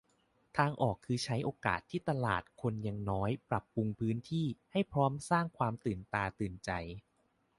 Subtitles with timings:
[0.57, 6.71] ทางออกคือใช้โอกาสที่ตลาดคนยังน้อยปรับปรุงพื้นที่ ให้พร้อมสร้างความตื่นตาตื่นใจ